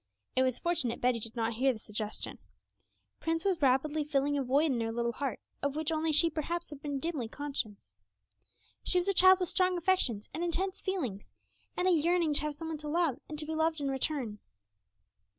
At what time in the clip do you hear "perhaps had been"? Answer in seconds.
6.27-6.99